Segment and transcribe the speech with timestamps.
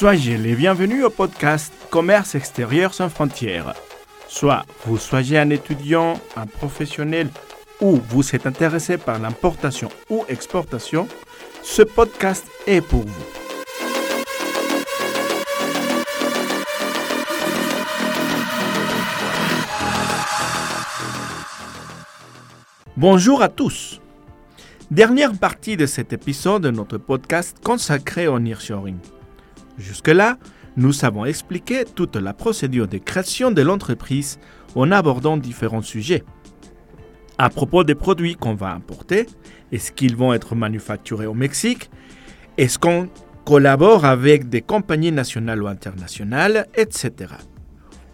[0.00, 3.74] Soyez les bienvenus au podcast Commerce extérieur sans frontières.
[4.28, 7.28] Soit vous soyez un étudiant, un professionnel
[7.80, 11.06] ou vous êtes intéressé par l'importation ou exportation,
[11.62, 13.39] ce podcast est pour vous.
[23.00, 23.98] Bonjour à tous.
[24.90, 28.98] Dernière partie de cet épisode de notre podcast consacré au nearshoring.
[29.78, 30.36] Jusque-là,
[30.76, 34.38] nous avons expliqué toute la procédure de création de l'entreprise
[34.74, 36.24] en abordant différents sujets.
[37.38, 39.24] À propos des produits qu'on va importer,
[39.72, 41.90] est-ce qu'ils vont être manufacturés au Mexique
[42.58, 43.08] Est-ce qu'on
[43.46, 47.32] collabore avec des compagnies nationales ou internationales, etc.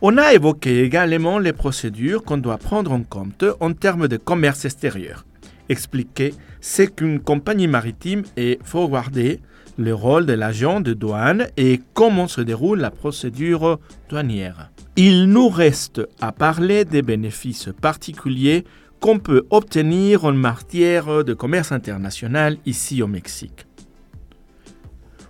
[0.08, 4.64] On a évoqué également les procédures qu'on doit prendre en compte en termes de commerce
[4.64, 5.26] extérieur.
[5.68, 9.40] Expliquer ce qu'une compagnie maritime est forwardée
[9.76, 14.70] le rôle de l'agent de douane et comment se déroule la procédure douanière.
[14.94, 18.62] Il nous reste à parler des bénéfices particuliers
[19.00, 23.66] qu'on peut obtenir en matière de commerce international ici au Mexique.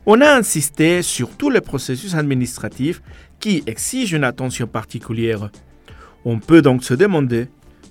[0.09, 3.03] On a insisté sur tous les processus administratifs
[3.47, 5.51] qui exigent une attention particulière.
[6.25, 7.47] On peut donc se demander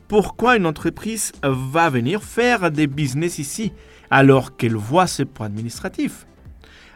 [0.09, 3.71] pourquoi une entreprise va venir faire des business ici
[4.11, 6.27] alors qu'elle voit ses points administratifs.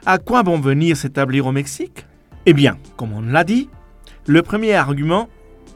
[0.05, 2.05] À quoi vont venir s'établir au Mexique?
[2.45, 3.69] Eh bien, comme on l'a dit,
[4.27, 5.29] le premier argument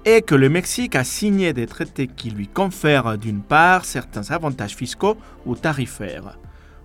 [0.04, 4.76] est que le Mexique a signé des traités qui lui confèrent d'une part certains avantages
[4.76, 6.38] fiscaux ou tarifaires,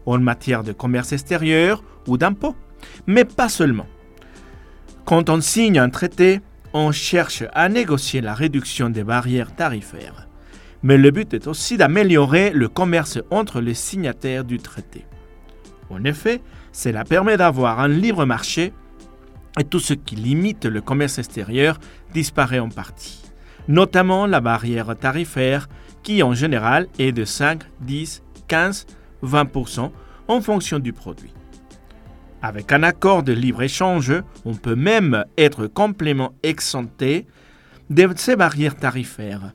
[0.06, 2.54] en matière de commerce extérieur ou d'impôts,
[3.08, 3.88] mais pas seulement.
[5.08, 6.42] Quand on signe un traité,
[6.74, 10.28] on cherche à négocier la réduction des barrières tarifaires.
[10.82, 15.06] Mais le but est aussi d'améliorer le commerce entre les signataires du traité.
[15.88, 16.42] En effet,
[16.72, 18.74] cela permet d'avoir un libre marché
[19.58, 21.78] et tout ce qui limite le commerce extérieur
[22.12, 23.22] disparaît en partie,
[23.66, 25.70] notamment la barrière tarifaire
[26.02, 28.84] qui en général est de 5, 10, 15,
[29.24, 29.90] 20%
[30.28, 31.32] en fonction du produit.
[32.40, 34.12] Avec un accord de libre-échange,
[34.44, 37.26] on peut même être complètement exempté
[37.90, 39.52] de ces barrières tarifaires.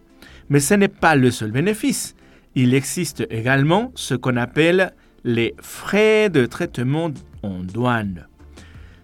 [0.50, 2.16] Mais ce n'est pas le seul bénéfice.
[2.56, 4.94] Il existe également ce qu'on appelle
[5.24, 7.12] les frais de traitement
[7.42, 8.28] en douane,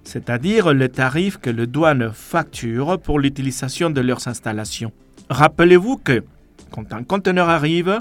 [0.03, 4.91] c'est-à-dire le tarif que le douane facture pour l'utilisation de leurs installations.
[5.29, 6.23] Rappelez-vous que
[6.71, 7.99] quand un conteneur arrive,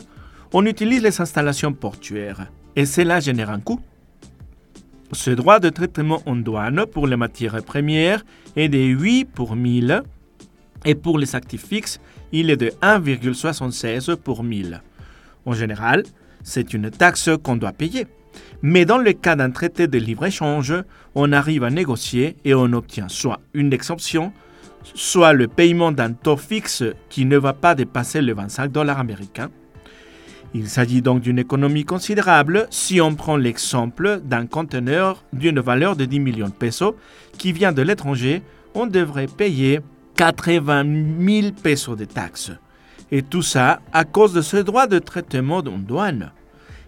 [0.53, 3.81] on utilise les installations portuaires et cela génère un coût.
[5.13, 8.25] Ce droit de traitement en douane pour les matières premières
[8.57, 10.03] est de 8 pour 1000
[10.85, 11.99] et pour les actifs fixes,
[12.31, 14.83] il est de 1,76 pour 1000.
[15.47, 16.05] En général,
[16.43, 18.07] c'est une taxe qu'on doit payer.
[18.61, 20.75] Mais dans le cas d'un traité de libre-échange,
[21.15, 24.33] on arrive à négocier et on obtient soit une exemption,
[24.95, 29.49] soit le paiement d'un taux fixe qui ne va pas dépasser les 25 dollars américains.
[30.55, 36.07] Il s'agit donc d'une économie considérable si on prend l'exemple d'un conteneur d'une valeur de
[36.07, 36.95] 10 millions de pesos
[37.37, 38.43] qui vient de l'étranger,
[38.75, 39.81] on devrait payer
[40.17, 40.85] 80
[41.21, 42.53] 000 pesos de taxes.
[43.11, 46.33] Et tout ça à cause de ce droit de traitement en douane.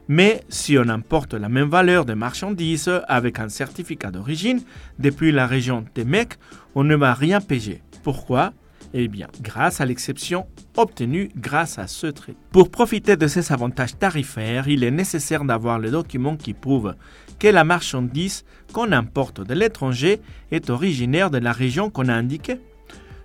[0.08, 4.60] Mais si on importe la même valeur de marchandises avec un certificat d'origine
[4.98, 6.34] depuis la région Temec,
[6.74, 7.82] on ne va rien payer.
[8.02, 8.52] Pourquoi?
[8.92, 10.46] Eh bien, grâce à l'exception
[10.76, 12.38] obtenue grâce à ce traité.
[12.50, 16.94] Pour profiter de ces avantages tarifaires, il est nécessaire d'avoir le document qui prouve
[17.38, 22.60] que la marchandise qu'on importe de l'étranger est originaire de la région qu'on a indiquée.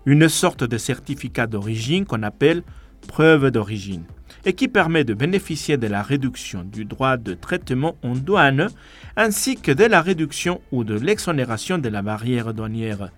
[0.06, 2.62] Une sorte de certificat d'origine qu'on appelle
[3.08, 4.04] preuve d'origine
[4.46, 8.70] et qui permet de bénéficier de la réduction du droit de traitement en douane
[9.18, 13.10] ainsi que de la réduction ou de l'exonération de la barrière douanière,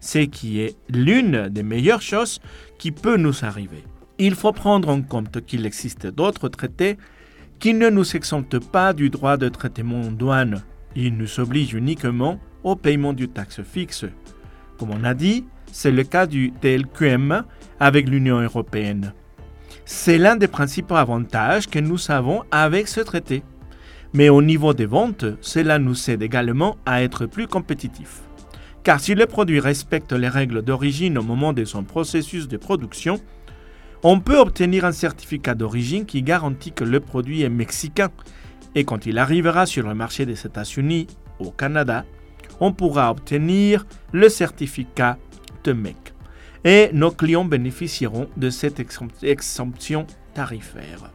[0.00, 2.40] ce qui est l'une des meilleures choses
[2.78, 3.84] qui peut nous arriver.
[4.18, 6.98] Il faut prendre en compte qu'il existe d'autres traités
[7.58, 10.62] qui ne nous exemptent pas du droit de traitement en douane.
[10.96, 14.06] Ils nous obligent uniquement au paiement du taxe fixe.
[14.78, 17.44] Comme on a dit, c'est le cas du TLQM
[17.78, 19.12] avec l'Union européenne.
[19.84, 23.42] C'est l'un des principaux avantages que nous avons avec ce traité.
[24.12, 28.22] Mais au niveau des ventes, cela nous aide également à être plus compétitifs.
[28.82, 33.20] Car si le produit respecte les règles d'origine au moment de son processus de production,
[34.02, 38.10] on peut obtenir un certificat d'origine qui garantit que le produit est mexicain.
[38.74, 42.04] Et quand il arrivera sur le marché des États-Unis, au Canada,
[42.60, 45.18] on pourra obtenir le certificat
[45.64, 46.14] de MEC
[46.64, 48.80] et nos clients bénéficieront de cette
[49.22, 51.10] exemption tarifaire.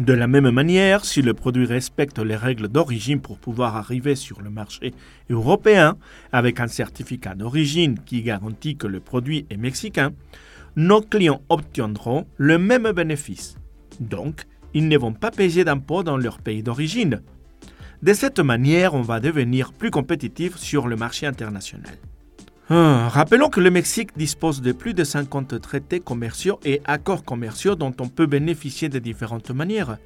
[0.00, 4.40] De la même manière, si le produit respecte les règles d'origine pour pouvoir arriver sur
[4.40, 4.94] le marché
[5.28, 5.98] européen
[6.32, 10.12] avec un certificat d'origine qui garantit que le produit est mexicain,
[10.74, 13.56] nos clients obtiendront le même bénéfice.
[14.00, 17.20] Donc, ils ne vont pas payer d'impôts dans leur pays d'origine.
[18.02, 21.98] De cette manière, on va devenir plus compétitif sur le marché international.
[22.72, 27.74] Ah, rappelons que le Mexique dispose de plus de 50 traités commerciaux et accords commerciaux
[27.74, 29.98] dont on peut bénéficier de différentes manières.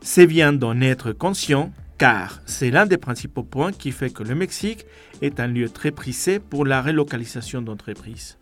[0.00, 4.34] C'est bien d'en être conscient car c'est l'un des principaux points qui fait que le
[4.34, 4.84] Mexique
[5.22, 8.36] est un lieu très prisé pour la relocalisation d'entreprises.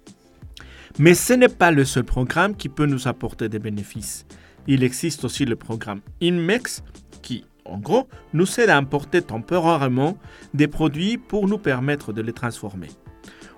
[0.99, 4.25] Mais ce n'est pas le seul programme qui peut nous apporter des bénéfices.
[4.67, 6.83] Il existe aussi le programme INMEX
[7.21, 10.17] qui, en gros, nous aide à importer temporairement
[10.55, 12.89] des produits pour nous permettre de les transformer.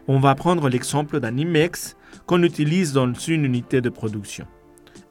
[0.08, 4.46] On va prendre l'exemple d'un IMEX qu'on utilise dans une unité de production,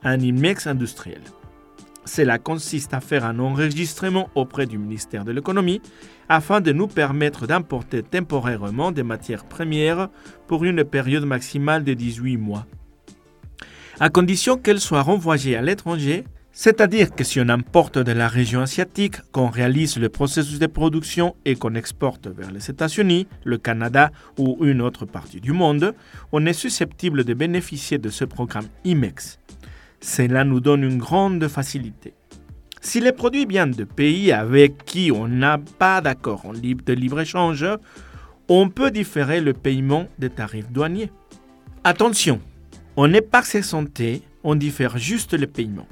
[0.03, 1.21] un IMEX industriel.
[2.05, 5.81] Cela consiste à faire un enregistrement auprès du ministère de l'économie
[6.29, 10.09] afin de nous permettre d'importer temporairement des matières premières
[10.47, 12.65] pour une période maximale de 18 mois.
[13.99, 16.25] À condition qu'elles soient renvoyées à l'étranger
[16.57, 21.35] c'est-à-dire que si on importe de la région asiatique, qu'on réalise le processus de production
[21.43, 25.93] et qu'on exporte vers les États-Unis, le Canada ou une autre partie du monde,
[26.31, 29.37] on est susceptible de bénéficier de ce programme IMEX.
[29.99, 32.13] Cela nous donne une grande facilité.
[32.79, 37.65] Si les produits viennent de pays avec qui on n'a pas d'accord de libre-échange,
[38.47, 41.11] on peut différer le paiement des tarifs douaniers.
[41.83, 42.39] Attention,
[42.95, 45.87] on n'est pas santé, on diffère juste le paiement.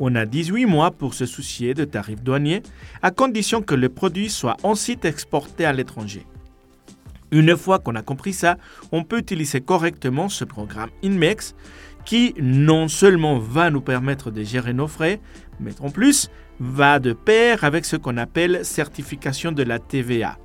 [0.00, 2.62] On a 18 mois pour se soucier de tarifs douaniers,
[3.02, 6.26] à condition que le produit soit ensuite exporté à l'étranger.
[7.30, 8.58] Une fois qu'on a compris ça,
[8.92, 11.54] on peut utiliser correctement ce programme INMEX
[12.04, 15.20] qui non seulement va nous permettre de gérer nos frais,
[15.58, 16.28] mais en plus
[16.60, 20.38] va de pair avec ce qu'on appelle certification de la TVA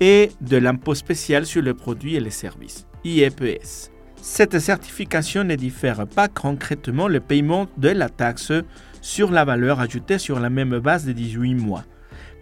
[0.00, 3.90] et de l'impôt spécial sur le produit et les services, IEPS.
[4.20, 8.52] Cette certification ne diffère pas concrètement le paiement de la taxe
[9.00, 11.84] sur la valeur ajoutée sur la même base de 18 mois,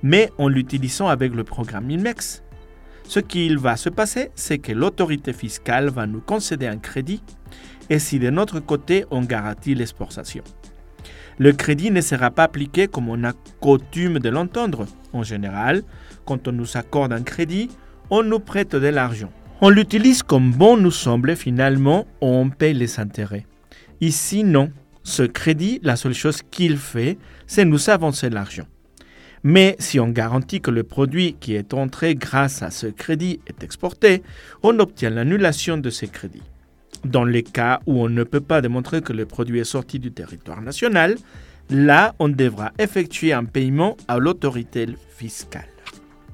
[0.03, 2.43] mais en l'utilisant avec le programme INMEX.
[3.05, 7.23] Ce qu'il va se passer, c'est que l'autorité fiscale va nous concéder un crédit
[7.89, 10.43] et si de notre côté on garantit l'exportation.
[11.39, 14.87] Le crédit ne sera pas appliqué comme on a coutume de l'entendre.
[15.13, 15.83] En général,
[16.25, 17.69] quand on nous accorde un crédit,
[18.09, 19.31] on nous prête de l'argent.
[19.63, 23.47] On l'utilise comme bon nous semble finalement, on paye les intérêts.
[24.03, 24.71] Ici, non.
[25.03, 27.17] Ce crédit, la seule chose qu'il fait,
[27.47, 28.67] c'est nous avancer l'argent.
[29.45, 33.63] Mais si on garantit que le produit qui est entré grâce à ce crédit est
[33.63, 34.23] exporté,
[34.63, 36.43] on obtient l'annulation de ce crédit.
[37.07, 40.13] Dans les cas où on ne peut pas démontrer que le produit est sorti du
[40.13, 41.17] territoire national,
[41.71, 44.87] là, on devra effectuer un paiement à l'autorité
[45.17, 45.76] fiscale.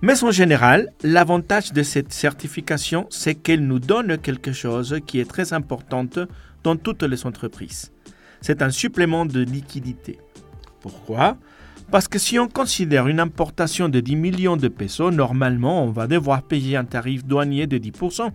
[0.05, 5.31] Mais en général, l'avantage de cette certification, c'est qu'elle nous donne quelque chose qui est
[5.31, 6.05] très important
[6.65, 7.93] dans toutes les entreprises.
[8.41, 10.19] C'est un supplément de liquidité.
[10.81, 11.37] Pourquoi?
[11.93, 16.09] Parce que si on considère une importation de 10 millions de pesos, normalement, on va
[16.09, 18.29] devoir payer un tarif douanier de 10%,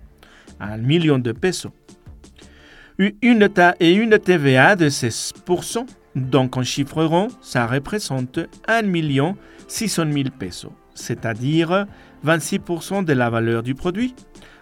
[0.62, 1.74] 1 million de pesos.
[2.98, 3.50] Une
[3.82, 5.86] et une TVA de 16%,
[6.16, 9.36] donc en chiffre rond, ça représente 1 million
[9.68, 11.86] 600 000 pesos c'est-à-dire
[12.26, 14.16] 26% de la valeur du produit,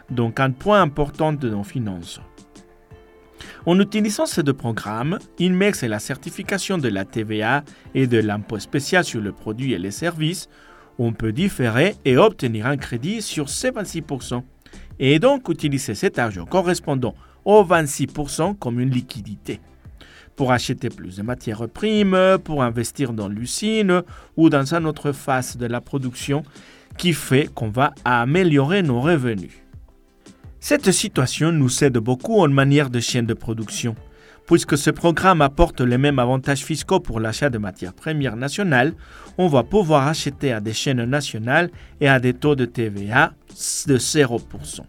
[0.10, 2.22] donc un point important de nos finances.
[3.66, 7.64] En utilisant ces deux programmes, INMEX et la certification de la TVA
[7.96, 10.48] et de l'impôt spécial sur le produit et les services,
[11.00, 14.44] on peut différer et obtenir un crédit sur ces 26%,
[15.00, 19.60] et donc utiliser cet argent correspondant aux 26% comme une liquidité
[20.36, 24.04] pour acheter plus de matières primes, pour investir dans l'usine
[24.38, 26.44] ou dans une autre phase de la production
[26.98, 29.52] qui fait qu'on va améliorer nos revenus.
[30.60, 33.96] Cette situation nous aide beaucoup en manière de chaîne de production.
[34.48, 38.94] Puisque ce programme apporte les mêmes avantages fiscaux pour l'achat de matières premières nationales,
[39.38, 43.34] on va pouvoir acheter à des chaînes nationales et à des taux de TVA
[43.88, 44.82] de 0%.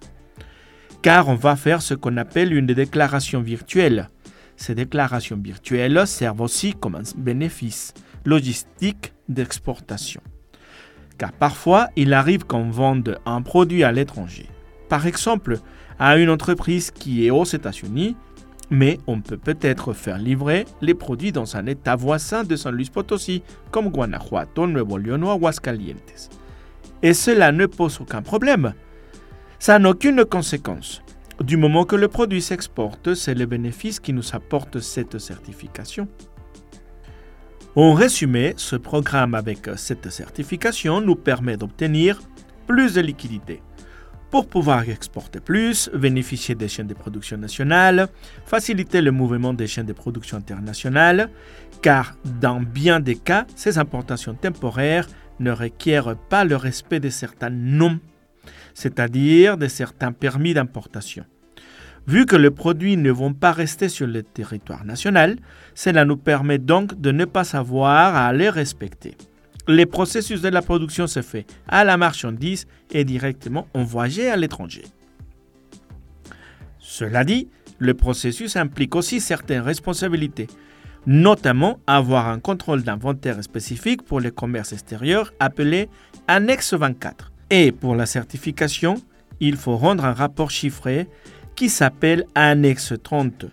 [1.03, 4.09] Car on va faire ce qu'on appelle une déclaration virtuelle
[4.57, 7.95] ces déclarations virtuelles servent aussi comme un bénéfice
[8.25, 10.21] logistique d'exportation.
[11.19, 14.47] Car parfois, il arrive qu'on vende un produit à l'étranger.
[14.89, 15.59] Par exemple,
[15.99, 18.17] à une entreprise qui est aux États-Unis,
[18.71, 22.91] mais on peut peut-être faire livrer les produits dans un état voisin de San Luis
[22.93, 26.31] Potosí, comme Guanajuato, Nuevo León ou Aguascalientes.
[27.03, 28.75] Et cela ne pose aucun problème.
[29.59, 31.03] Ça n'a aucune conséquence.
[31.41, 36.09] Du moment que le produit s'exporte, c'est le bénéfice qui nous apporte cette certification.
[37.75, 42.21] En résumé, ce programme avec cette certification nous permet d'obtenir
[42.67, 43.61] plus de liquidités
[44.31, 48.09] pour pouvoir exporter plus, bénéficier des chaînes de production nationales,
[48.45, 51.31] faciliter le mouvement des chaînes de production internationales,
[51.83, 55.07] car dans bien des cas, ces importations temporaires
[55.39, 58.01] ne requièrent pas le respect de certains noms,
[58.75, 61.25] c'est-à-dire de certains permis d'importation.
[62.07, 65.37] Vu que les produits ne vont pas rester sur le territoire national,
[65.75, 69.17] cela nous permet donc de ne pas savoir à les respecter.
[69.67, 74.85] Le processus de la production se fait à la marchandise et directement envoyé à l'étranger.
[76.79, 77.49] Cela dit,
[77.79, 80.47] le processus implique aussi certaines responsabilités,
[81.07, 85.89] notamment avoir un contrôle d'inventaire spécifique pour le commerce extérieur appelé
[86.29, 87.33] Annexe 24.
[87.51, 88.97] Et pour la certification,
[89.41, 91.09] il faut rendre un rapport chiffré
[91.55, 93.47] qui s'appelle Annexe 30,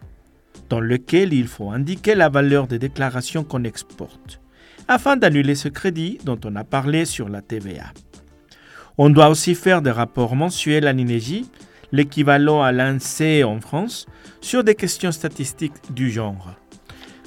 [0.70, 4.40] dans lequel il faut indiquer la valeur des déclarations qu'on exporte
[4.88, 7.86] afin d'annuler ce crédit dont on a parlé sur la TVA.
[8.98, 11.50] On doit aussi faire des rapports mensuels à l'INEGI,
[11.92, 14.06] l'équivalent à l'ANSEE en France,
[14.42, 16.54] sur des questions statistiques du genre.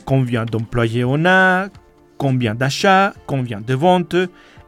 [0.05, 1.69] Combien d'employés on a,
[2.19, 4.17] combien d'achats, combien de ventes,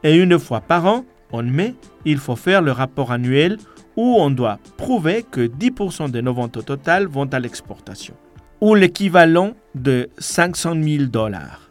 [0.02, 3.58] et une fois par an, en mai, il faut faire le rapport annuel
[3.97, 8.14] où on doit prouver que 10% de nos ventes totales vont à l'exportation,
[8.61, 11.68] ou l'équivalent de 500 000 dollars.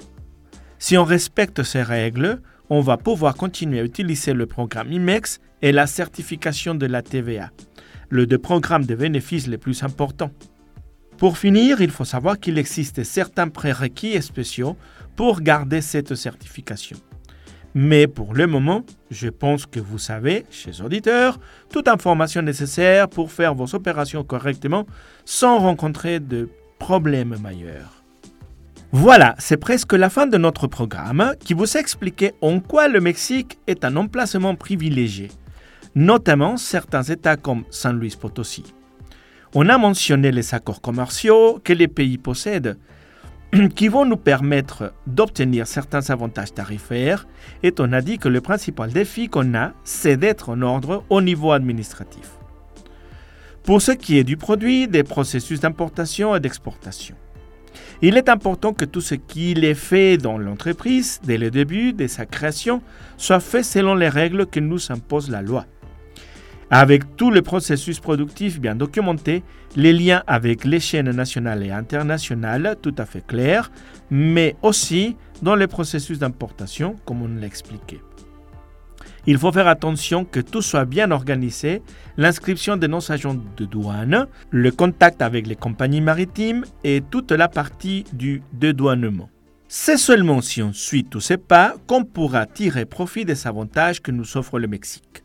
[0.78, 5.72] Si on respecte ces règles, on va pouvoir continuer à utiliser le programme IMEX et
[5.72, 7.52] la certification de la TVA,
[8.10, 10.32] le deux programmes de bénéfices les plus importants.
[11.18, 14.78] Pour finir, il faut savoir qu'il existe certains prérequis spéciaux
[15.16, 16.98] pour garder cette certification.
[17.80, 23.32] Mais pour le moment, je pense que vous savez, chers auditeurs, toute information nécessaire pour
[23.32, 24.88] faire vos opérations correctement
[25.26, 28.04] sans rencontrer de problèmes majeurs.
[28.92, 33.00] Voilà, c'est presque la fin de notre programme qui vous a expliqué en quoi le
[33.00, 35.30] Mexique est un emplacement privilégié,
[35.94, 38.64] notamment certains États comme San Luis Potosí.
[39.54, 42.76] On a mentionné les accords commerciaux que les pays possèdent,
[43.76, 47.28] qui vont nous permettre d'obtenir certains avantages tarifaires,
[47.64, 51.22] et on a dit que le principal défi qu'on a, c'est d'être en ordre au
[51.22, 52.32] niveau administratif.
[53.64, 57.16] Pour ce qui est du produit, des processus d'importation et d'exportation.
[58.02, 62.08] Il est important que tout ce qui est fait dans l'entreprise, dès le début de
[62.08, 62.82] sa création,
[63.18, 65.66] soit fait selon les règles que nous impose la loi.
[66.70, 69.44] Avec tout le processus productif bien documenté,
[69.78, 73.72] les liens avec les chaînes nationales et internationales tout à fait clairs,
[74.12, 78.02] mais aussi dans le processus d'importation, comme on l'a expliqué.
[79.26, 81.82] Il faut faire attention que tout soit bien organisé,
[82.18, 87.48] l'inscription de nos agents de douane, le contact avec les compagnies maritimes et toute la
[87.48, 89.30] partie du dédouanement.
[89.70, 94.12] C'est seulement si on suit tous ces pas qu'on pourra tirer profit des avantages que
[94.12, 95.24] nous offre le Mexique.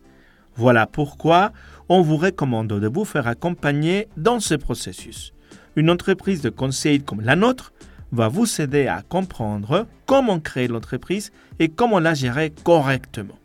[0.57, 1.53] Voilà pourquoi
[1.89, 5.33] on vous recommande de vous faire accompagner dans ce processus.
[5.77, 7.73] Une entreprise de conseil comme la nôtre
[8.13, 13.39] va vous aider à comprendre comment créer l'entreprise et comment la gérer correctement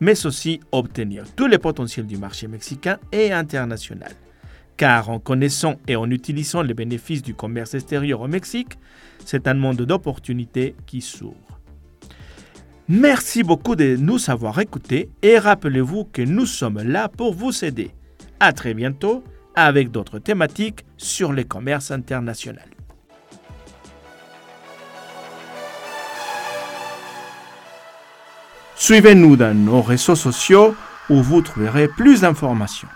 [0.00, 4.12] mais aussi obtenir tous les potentiels du marché mexicain et international.
[4.76, 8.78] Car en connaissant et en utilisant les bénéfices du commerce extérieur au Mexique,
[9.24, 11.47] c'est un monde d'opportunités qui s'ouvre.
[12.90, 17.90] Merci beaucoup de nous avoir écoutés et rappelez-vous que nous sommes là pour vous aider.
[18.40, 19.22] À très bientôt
[19.54, 22.64] avec d'autres thématiques sur le commerce international.
[28.74, 30.74] Suivez-nous dans nos réseaux sociaux
[31.10, 32.88] où vous trouverez plus d'informations.